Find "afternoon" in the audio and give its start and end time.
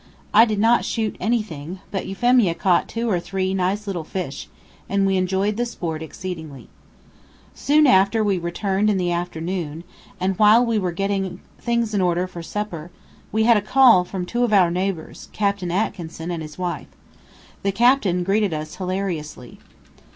9.11-9.83